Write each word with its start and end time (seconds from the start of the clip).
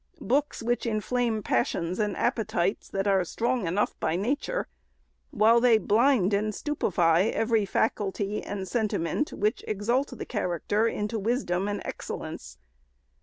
—books 0.33 0.63
which 0.63 0.87
inflame 0.87 1.43
passions 1.43 1.99
and 1.99 2.17
appetites 2.17 2.89
that 2.89 3.05
are 3.05 3.23
strong 3.23 3.67
enough 3.67 3.93
by 3.99 4.15
nature, 4.15 4.67
while 5.29 5.59
they 5.59 5.77
blind 5.77 6.33
and 6.33 6.55
stupefy 6.55 7.29
every 7.29 7.65
faculty 7.67 8.41
and 8.41 8.67
sentiment 8.67 9.31
which 9.31 9.63
exalt 9.67 10.17
the 10.17 10.25
character 10.25 10.87
into 10.87 11.19
wisdom 11.19 11.67
and 11.67 11.83
excellence. 11.85 12.57